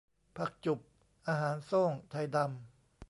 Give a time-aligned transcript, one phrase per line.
[0.37, 0.79] ผักจุบ
[1.27, 2.59] อาหารโซ่ง ไทดำ